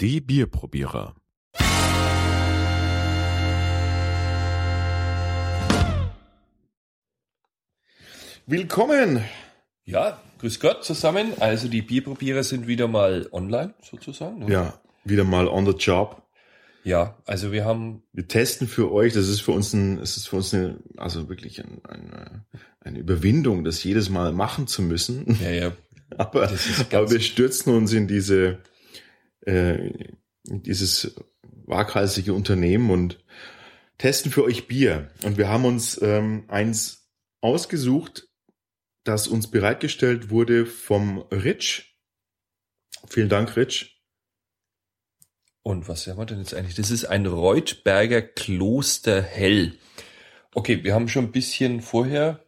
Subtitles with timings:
[0.00, 1.14] Die Bierprobierer.
[8.46, 9.22] Willkommen!
[9.84, 11.32] Ja, grüß Gott zusammen.
[11.40, 14.40] Also die Bierprobierer sind wieder mal online sozusagen.
[14.40, 14.52] ne?
[14.52, 16.22] Ja, wieder mal on the job.
[16.82, 20.28] Ja, also wir haben, Wir testen für euch, das ist für uns ein, es ist
[20.28, 22.46] für uns eine, also wirklich ein, eine,
[22.80, 25.38] eine Überwindung, das jedes Mal machen zu müssen.
[25.42, 25.72] ja, ja,
[26.16, 28.58] Aber, Das ist ganz- aber wir stürzen uns in diese,
[29.42, 30.12] äh,
[30.44, 31.14] dieses
[31.66, 33.24] waghalsige Unternehmen und
[33.98, 35.10] testen für euch Bier.
[35.22, 38.28] Und wir haben uns ähm, eins ausgesucht,
[39.04, 41.96] das uns bereitgestellt wurde vom Rich.
[43.08, 44.02] Vielen Dank, Rich.
[45.62, 46.74] und was haben wir denn jetzt eigentlich?
[46.74, 49.78] Das ist ein Reutberger Kloster Hell.
[50.54, 52.44] Okay, wir haben schon ein bisschen vorher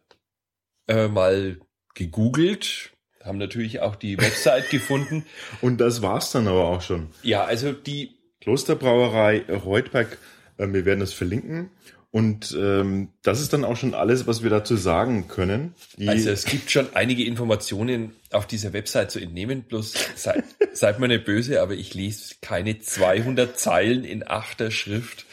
[0.87, 1.59] äh, mal
[1.95, 2.92] gegoogelt,
[3.23, 5.25] haben natürlich auch die Website gefunden.
[5.61, 7.07] Und das war's dann aber auch schon.
[7.23, 10.17] Ja, also die Klosterbrauerei Reutberg,
[10.57, 11.69] äh, wir werden das verlinken.
[12.11, 15.73] Und ähm, das ist dann auch schon alles, was wir dazu sagen können.
[15.97, 20.43] Die, Also es gibt schon einige Informationen auf dieser Website zu entnehmen, bloß seid,
[20.73, 25.25] seid mir nicht böse, aber ich lese keine 200 Zeilen in achter Schrift.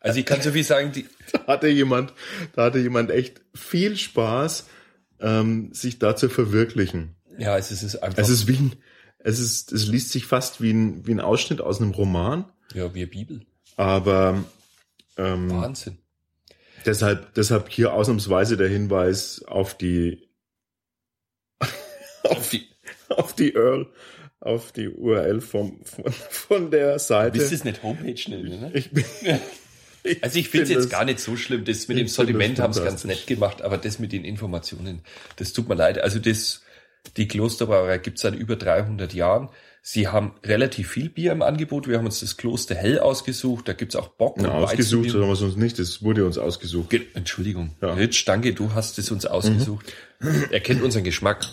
[0.00, 2.14] Also ich kann so viel sagen, die, da hatte jemand,
[2.54, 4.68] da hatte jemand echt viel Spaß,
[5.20, 7.16] ähm, sich da zu verwirklichen.
[7.38, 8.72] ja, es ist einfach, Es ist wie ein,
[9.18, 12.92] es ist, es liest sich fast wie ein, wie ein Ausschnitt aus einem Roman, ja,
[12.94, 13.40] wie eine Bibel.
[13.76, 14.42] aber
[15.16, 15.98] ähm, Wahnsinn.
[16.86, 20.26] deshalb, deshalb hier ausnahmsweise der Hinweis auf die,
[22.24, 22.66] Auf die,
[23.08, 23.86] auf die Earl,
[24.40, 27.38] auf die URL vom, von, von der Seite.
[27.38, 28.70] wisst ihr es nicht Homepage nennen, ne?
[28.74, 29.04] Ich bin,
[30.22, 31.64] Also ich finde es jetzt gar nicht so schlimm.
[31.64, 35.02] Das mit dem Sortiment haben sie ganz nett gemacht, aber das mit den Informationen,
[35.36, 35.98] das tut mir leid.
[35.98, 36.62] Also das,
[37.16, 39.48] die Klosterbrauerei gibt's seit über 300 Jahren.
[39.82, 41.88] Sie haben relativ viel Bier im Angebot.
[41.88, 43.66] Wir haben uns das Kloster Hell ausgesucht.
[43.66, 45.22] Da gibt's auch Bock Na, und ausgesucht Weizenbier.
[45.22, 46.90] haben wir es uns nicht, das wurde uns ausgesucht.
[46.90, 47.74] Ge- Entschuldigung.
[47.80, 47.92] Ja.
[47.92, 47.98] Mhm.
[47.98, 49.86] Rich, danke, du hast es uns ausgesucht.
[50.50, 51.46] Er kennt unseren Geschmack.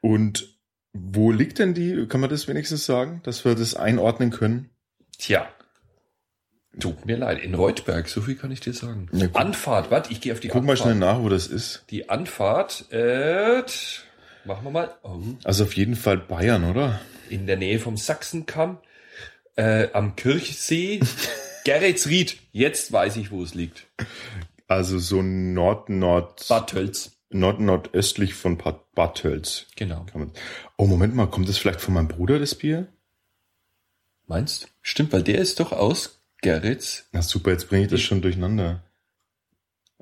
[0.00, 0.48] Und
[0.92, 4.70] wo liegt denn die, kann man das wenigstens sagen, dass wir das einordnen können?
[5.18, 5.48] Tja.
[6.78, 7.40] Tut mir leid.
[7.42, 9.08] In Reutberg, so viel kann ich dir sagen.
[9.12, 10.86] Ja, Anfahrt, warte, ich gehe auf die Guck mal Anfahrt.
[10.88, 11.82] schnell nach, wo das ist.
[11.90, 13.62] Die Anfahrt, äh,
[14.44, 14.94] machen wir mal.
[15.02, 15.18] Oh.
[15.44, 17.00] Also auf jeden Fall Bayern, oder?
[17.28, 18.78] in der Nähe vom Sachsenkamm,
[19.56, 21.00] äh, am Kirchsee.
[21.64, 23.86] Geretsried, jetzt weiß ich, wo es liegt.
[24.66, 27.12] Also so Nord, Nord, Bad Tölz.
[27.30, 29.66] Nord, Nordöstlich von Bad, Bad Tölz.
[29.76, 30.06] Genau.
[30.14, 30.32] Man-
[30.76, 32.88] Oh, Moment mal, kommt das vielleicht von meinem Bruder, das Bier?
[34.26, 34.68] Meinst?
[34.82, 37.08] Stimmt, weil der ist doch aus Geritz.
[37.12, 38.82] Na super, jetzt bringe ich das schon durcheinander.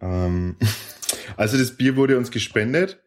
[0.00, 0.56] Ähm,
[1.37, 3.00] also das Bier wurde uns gespendet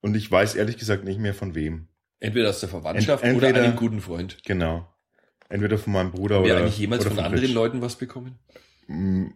[0.00, 1.88] und ich weiß ehrlich gesagt nicht mehr von wem.
[2.20, 4.38] Entweder aus der Verwandtschaft Ent- oder entweder- einem guten Freund.
[4.44, 4.88] Genau.
[5.48, 7.54] Entweder von meinem Bruder Haben wir oder eigentlich jemals oder von von anderen Rich.
[7.54, 8.38] Leuten was bekommen?
[8.86, 9.34] Hm,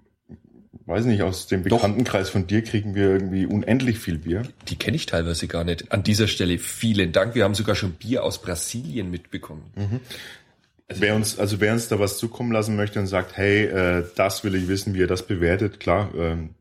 [0.87, 1.79] Weiß nicht, aus dem Doch.
[1.79, 4.43] Bekanntenkreis von dir kriegen wir irgendwie unendlich viel Bier.
[4.69, 5.93] Die kenne ich teilweise gar nicht.
[5.93, 7.35] An dieser Stelle vielen Dank.
[7.35, 10.01] Wir haben sogar schon Bier aus Brasilien mitbekommen.
[10.89, 14.43] Wer uns, also wer uns da was zukommen lassen möchte und sagt, hey, äh, das
[14.43, 16.55] will ich wissen, wie ihr das bewertet, klar, ähm,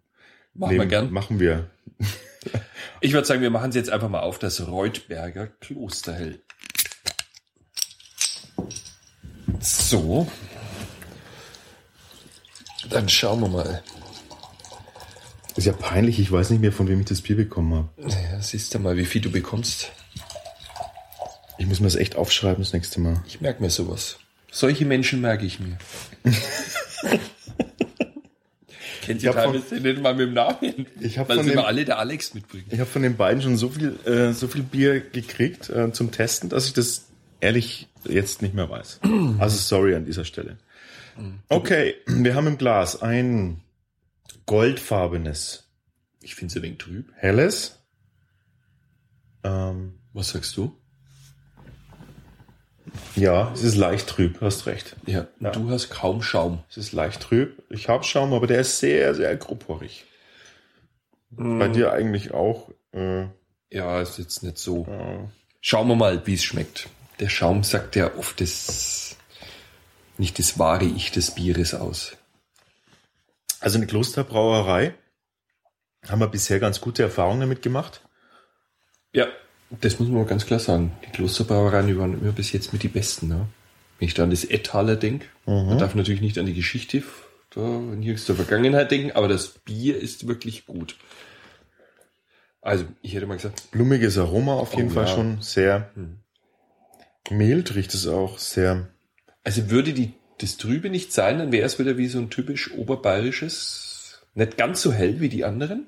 [0.53, 1.11] Machen wir nehmen- gern.
[1.11, 1.69] machen wir.
[3.01, 6.39] Ich würde sagen, wir machen es jetzt einfach mal auf das Reutberger Klosterhell.
[9.59, 10.27] So.
[12.89, 13.83] Dann schauen wir mal.
[15.57, 17.89] Ist ja peinlich, ich weiß nicht mehr, von wem ich das Bier bekommen habe.
[18.07, 19.91] Naja, siehst du mal, wie viel du bekommst.
[21.57, 23.22] Ich muss mir das echt aufschreiben das nächste Mal.
[23.28, 24.18] Ich merke mir sowas.
[24.51, 25.78] Solche Menschen merke ich mir.
[29.01, 30.85] Kennt ihr Ich hab von- teilweise nicht mal mit dem Namen?
[31.00, 32.66] Ich hab Weil von dem- alle der Alex mitbringen.
[32.69, 36.12] Ich habe von den beiden schon so viel, äh, so viel Bier gekriegt äh, zum
[36.12, 37.06] Testen, dass ich das
[37.40, 39.00] ehrlich jetzt nicht mehr weiß.
[39.39, 40.57] Also sorry an dieser Stelle.
[41.50, 43.62] Okay, wir haben im Glas ein
[44.45, 45.68] goldfarbenes
[46.22, 47.12] Ich finde es ein wenig trüb.
[47.16, 47.79] helles.
[49.44, 50.77] Ähm, Was sagst du?
[53.15, 54.95] Ja, es ist leicht trüb, hast recht.
[55.05, 55.51] Ja, Ja.
[55.51, 56.63] du hast kaum Schaum.
[56.69, 57.63] Es ist leicht trüb.
[57.69, 60.05] Ich habe Schaum, aber der ist sehr, sehr grobporig.
[61.29, 62.69] Bei dir eigentlich auch.
[62.94, 63.25] Äh,
[63.69, 64.85] Ja, ist jetzt nicht so.
[64.88, 65.19] äh,
[65.61, 66.88] Schauen wir mal, wie es schmeckt.
[67.19, 69.17] Der Schaum sagt ja oft das,
[70.17, 72.15] nicht das wahre Ich des Bieres aus.
[73.59, 74.93] also eine Klosterbrauerei
[76.07, 78.01] haben wir bisher ganz gute Erfahrungen damit gemacht.
[79.13, 79.27] Ja,
[79.69, 80.91] das muss man ganz klar sagen.
[81.05, 83.27] Die Klosterbrauereien die waren immer bis jetzt mit die besten.
[83.27, 83.47] Ne?
[83.99, 87.03] Wenn ich da an das Ettaler denke, man darf natürlich nicht an die Geschichte
[87.51, 90.95] da in jüngster Vergangenheit denken, aber das Bier ist wirklich gut.
[92.61, 95.15] Also, ich hätte mal gesagt, Blumiges Aroma auf jeden Oh, Fall ja.
[95.15, 95.91] schon sehr.
[95.95, 96.17] Hm.
[97.29, 98.87] Mild riecht es auch sehr.
[99.43, 102.73] Also würde die, das Trübe nicht sein, dann wäre es wieder wie so ein typisch
[102.73, 105.87] oberbayerisches, nicht ganz so hell wie die anderen.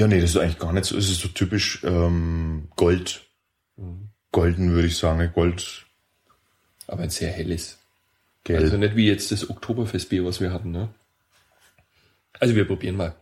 [0.00, 0.96] Ja, nee, das ist eigentlich gar nicht so.
[0.96, 3.20] Es ist so typisch ähm, Gold.
[4.32, 5.30] Golden würde ich sagen.
[5.34, 5.84] Gold,
[6.86, 7.76] Aber ein sehr helles.
[8.44, 8.62] gelb.
[8.62, 10.88] Also nicht wie jetzt das Oktoberfestbier, was wir hatten, ne?
[12.38, 13.14] Also wir probieren mal.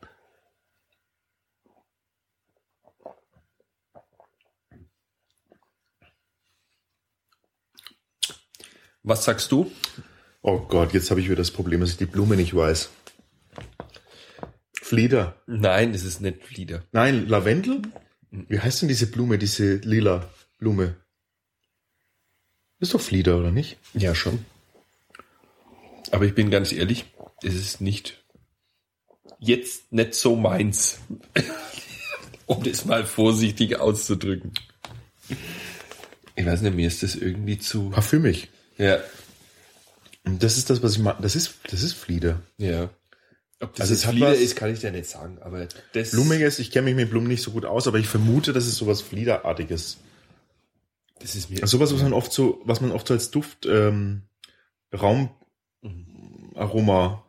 [9.03, 9.73] Was sagst du?
[10.43, 12.91] oh Gott, jetzt habe ich wieder das Problem, dass ich die Blume nicht weiß.
[14.89, 15.37] Flieder.
[15.47, 16.83] Nein, es ist nicht Flieder.
[16.93, 17.83] Nein, Lavendel?
[18.31, 20.27] Wie heißt denn diese Blume, diese lila
[20.57, 20.97] Blume?
[22.81, 23.77] Ist doch Flieder, oder nicht?
[23.93, 24.47] Ja, schon.
[26.11, 27.05] Aber ich bin ganz ehrlich,
[27.43, 28.25] es ist nicht
[29.39, 31.01] jetzt nicht so meins.
[32.47, 34.55] um das mal vorsichtig auszudrücken.
[36.35, 37.91] Ich weiß nicht, mir ist das irgendwie zu.
[37.91, 38.49] Parfümig.
[38.79, 39.01] Ja,
[40.25, 41.21] Und das ist das, was ich mag.
[41.21, 42.41] Das ist, das ist Flieder.
[42.57, 42.89] ja.
[43.61, 45.39] Ob das Also jetzt es Flieder was- ist, kann ich dir nicht sagen.
[45.41, 46.13] Aber das.
[46.13, 48.77] Blumiges, ich kenne mich mit Blumen nicht so gut aus, aber ich vermute, das ist
[48.77, 49.99] sowas Fliederartiges.
[51.21, 51.61] Das ist mir.
[51.63, 54.23] Also sowas, was man oft so, was man oft so als Duft, ähm,
[54.95, 55.31] Raum,
[56.55, 57.25] Aroma.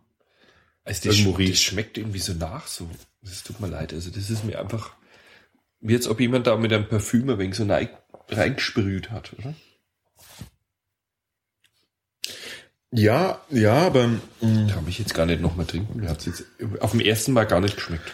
[0.83, 2.87] Also das, irgendwo sch das schmeckt irgendwie so nach, so.
[3.21, 3.93] Das tut mir leid.
[3.93, 4.93] Also das ist mir einfach,
[5.81, 7.89] wie jetzt ob jemand da mit einem Parfüm ein wenig so rein,
[8.29, 9.55] reingesprüht hat, oder?
[12.91, 14.07] Ja, ja, aber
[14.41, 16.00] mh, Kann ich jetzt gar nicht nochmal trinken.
[16.00, 16.44] Mir hat jetzt
[16.80, 18.13] auf dem ersten Mal gar nicht geschmeckt.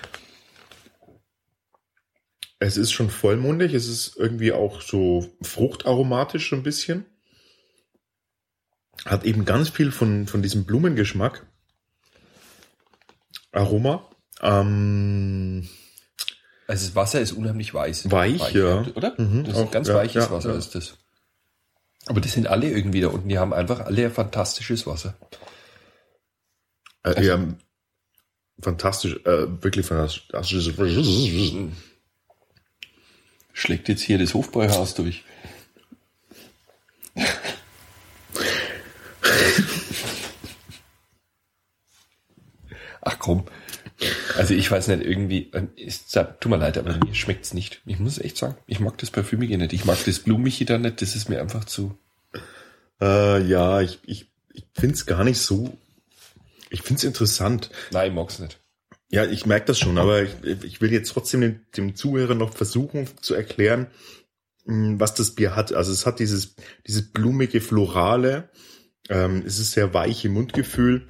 [2.60, 3.74] es ist schon vollmundig.
[3.74, 7.06] Es ist irgendwie auch so fruchtaromatisch so ein bisschen.
[9.06, 11.46] Hat eben ganz viel von, von diesem Blumengeschmack.
[13.52, 14.10] Aroma.
[14.42, 15.70] Ähm,
[16.68, 18.12] Also das Wasser ist unheimlich weiß.
[18.12, 18.86] Weich, ja.
[18.96, 19.14] Oder?
[19.18, 20.58] Mhm, das ist auch, ganz ja, weiches ja, Wasser ja.
[20.58, 20.98] ist das.
[22.08, 23.30] Aber das sind alle irgendwie da unten.
[23.30, 25.16] Die haben einfach alle fantastisches Wasser.
[27.04, 27.40] äh, ja,
[28.62, 30.28] fantastisch, äh, wirklich fantastisch.
[33.54, 35.24] Schlägt jetzt hier das Hofbräuhaus durch.
[43.02, 43.46] Ach komm.
[44.38, 47.82] Also ich weiß nicht, irgendwie, ähm, ist, tut mir leid, aber mir schmeckt's nicht.
[47.86, 49.74] Ich muss echt sagen, ich mag das Parfümige nicht.
[49.74, 51.98] Ich mag das Blumige da nicht, das ist mir einfach zu...
[53.02, 55.78] Äh, ja, ich, ich, ich finde es gar nicht so.
[56.70, 57.70] Ich finde es interessant.
[57.92, 58.60] Nein, ich mag's nicht.
[59.10, 62.54] Ja, ich merke das schon, aber ich, ich will jetzt trotzdem dem, dem Zuhörer noch
[62.54, 63.88] versuchen zu erklären,
[64.66, 65.74] mh, was das Bier hat.
[65.74, 66.56] Also es hat dieses,
[66.88, 68.50] dieses blumige, florale,
[69.10, 71.08] ähm, es ist sehr weich im Mundgefühl.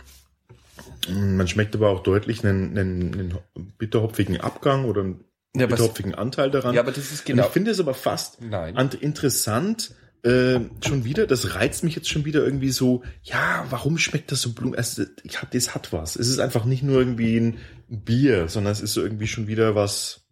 [1.10, 3.38] Man schmeckt aber auch deutlich einen, einen, einen
[3.78, 5.24] bitterhopfigen Abgang oder einen
[5.56, 6.74] Ja, bitterhopfigen Anteil daran.
[6.74, 7.46] ja, aber das ist Und genau...
[7.46, 8.76] ich finde es aber fast Nein.
[8.76, 9.94] an- interessant,
[10.24, 14.42] äh, schon wieder, das reizt mich jetzt schon wieder irgendwie so, ja, warum schmeckt das
[14.42, 14.74] so Blumen?
[14.76, 16.16] Also, ich hab, das hat was.
[16.16, 17.58] Es ist einfach nicht nur irgendwie ein
[17.88, 20.26] Bier, sondern es ist so irgendwie schon wieder was.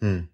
[0.00, 0.28] Hm.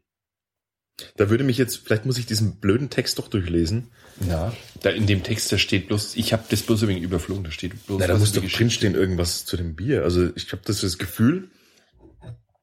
[1.16, 3.90] Da würde mich jetzt, vielleicht muss ich diesen blöden Text doch durchlesen.
[4.28, 7.50] Ja, da in dem Text, da steht bloß, ich habe das bloß wenig überflogen, da
[7.50, 7.98] steht bloß...
[7.98, 10.04] Na, da muss doch drinstehen irgendwas zu dem Bier.
[10.04, 11.50] Also ich habe das, das Gefühl,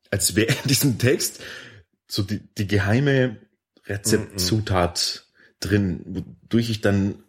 [0.10, 1.42] als wäre in diesem Text
[2.08, 3.38] so die, die geheime
[3.86, 5.26] Rezeptzutat
[5.60, 7.24] drin, wodurch ich dann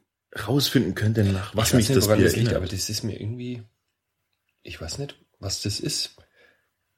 [0.46, 2.56] rausfinden könnte, nach was ich mich nicht, das Bier das liegt, erinnert.
[2.56, 3.62] aber das ist mir irgendwie,
[4.62, 6.16] ich weiß nicht, was das ist.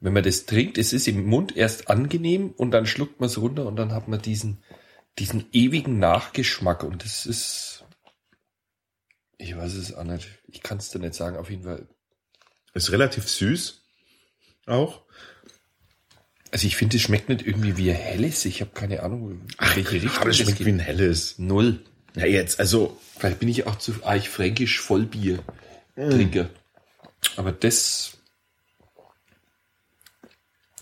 [0.04, 3.38] Wenn man das trinkt, es ist im Mund erst angenehm und dann schluckt man es
[3.38, 4.62] runter und dann hat man diesen,
[5.18, 7.84] diesen ewigen Nachgeschmack und das ist,
[9.38, 11.88] ich weiß es auch nicht, ich kann es dir nicht sagen, auf jeden Fall.
[12.74, 13.82] Ist relativ süß
[14.66, 15.02] auch.
[16.50, 19.46] Also ich finde, es schmeckt nicht irgendwie wie ein helles, ich habe keine Ahnung, in
[19.58, 20.66] welche Richtung aber das schmeckt geht.
[20.66, 21.38] wie ein helles.
[21.38, 21.82] Null.
[22.14, 25.38] Ja, jetzt, also, Vielleicht bin ich auch zu arg fränkisch Vollbier
[25.94, 26.50] Trinker.
[27.36, 28.13] Aber das,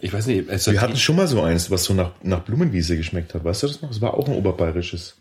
[0.02, 2.96] ich weiß nicht, also wir hatten schon mal so eins, was so nach, nach Blumenwiese
[2.96, 3.44] geschmeckt hat.
[3.44, 3.90] Weißt du das noch?
[3.92, 5.16] Es war auch ein oberbayerisches.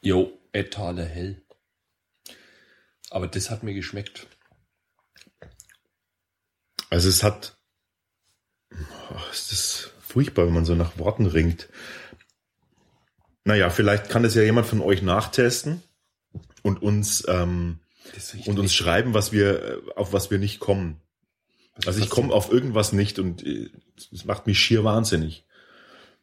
[0.00, 1.40] Jo, Etale hell.
[3.10, 4.26] Aber das hat mir geschmeckt.
[6.90, 7.56] Also es hat,
[8.72, 11.68] oh, ist das furchtbar, wenn man so nach Worten ringt.
[13.44, 15.80] Naja, vielleicht kann das ja jemand von euch nachtesten
[16.62, 17.78] und uns ähm,
[18.46, 21.00] und uns schreiben, was wir äh, auf was wir nicht kommen.
[21.86, 23.70] Also ich komme auf irgendwas nicht und äh,
[24.12, 25.44] es macht mich schier wahnsinnig.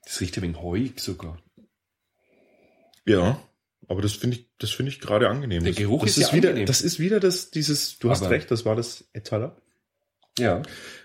[0.04, 1.38] Das riecht ein wenig heuig sogar.
[3.06, 3.40] Ja,
[3.88, 5.64] aber das finde ich, das finde ich gerade angenehm.
[5.64, 6.66] Der Das- Geruch das ist ja wieder, angenehm.
[6.68, 9.56] das ist wieder das, dieses, du hast Aber- recht, das war das Etaler.
[10.38, 10.62] Ja.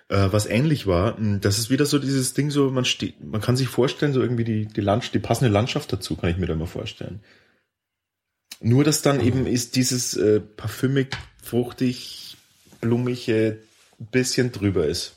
[0.08, 1.16] äh, was ähnlich war.
[1.16, 4.20] m, Das ist wieder so dieses Ding, so man steht, man kann sich vorstellen, so
[4.20, 7.22] irgendwie die, die Landschaft, die passende Landschaft dazu, kann ich mir da mal vorstellen.
[8.60, 12.36] Nur, dass dann eben ist dieses äh, parfümig, fruchtig,
[12.80, 13.58] blumige
[14.06, 15.14] bisschen drüber ist.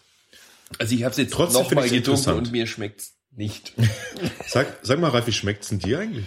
[0.80, 3.74] Also ich habe es jetzt Trotzdem noch finde mal getrunken und mir schmeckt's nicht.
[4.48, 6.26] Sag, sag mal, Ralf, wie schmeckt's denn dir eigentlich?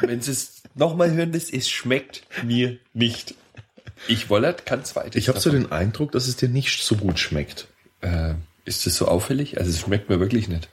[0.00, 3.34] Wenn Sie es nochmal hören lässt, es schmeckt mir nicht.
[4.08, 5.16] Ich wollert kann zweites.
[5.16, 7.68] Ich habe so den Eindruck, dass es dir nicht so gut schmeckt.
[8.00, 9.58] Äh, ist das so auffällig?
[9.58, 10.68] Also es schmeckt mir wirklich nicht.